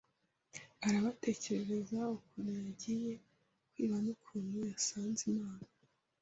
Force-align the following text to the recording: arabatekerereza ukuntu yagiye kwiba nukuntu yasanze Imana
arabatekerereza 0.87 1.99
ukuntu 2.17 2.49
yagiye 2.61 3.13
kwiba 3.71 3.97
nukuntu 4.03 4.55
yasanze 4.69 5.23
Imana 5.35 5.67